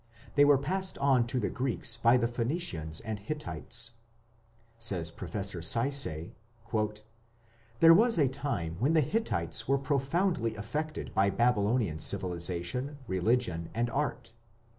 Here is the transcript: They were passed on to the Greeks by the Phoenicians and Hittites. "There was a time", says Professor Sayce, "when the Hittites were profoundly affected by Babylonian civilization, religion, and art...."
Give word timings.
They 0.33 0.45
were 0.45 0.57
passed 0.57 0.97
on 0.97 1.27
to 1.27 1.39
the 1.39 1.51
Greeks 1.51 1.95
by 1.95 2.17
the 2.17 2.27
Phoenicians 2.27 3.01
and 3.01 3.19
Hittites. 3.19 3.91
"There 4.79 4.79
was 4.79 4.79
a 4.79 4.79
time", 4.79 4.79
says 4.79 5.11
Professor 5.11 5.61
Sayce, 5.61 6.31
"when 6.71 6.91
the 8.93 9.01
Hittites 9.05 9.67
were 9.67 9.77
profoundly 9.77 10.55
affected 10.55 11.13
by 11.13 11.29
Babylonian 11.29 11.99
civilization, 11.99 12.97
religion, 13.07 13.69
and 13.75 13.91
art...." 13.91 14.33